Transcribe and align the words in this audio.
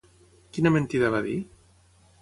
Quina 0.57 0.71
mentida 0.77 1.13
va 1.17 1.23
dir? 1.29 1.39